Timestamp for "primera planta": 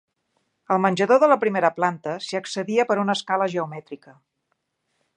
1.43-2.17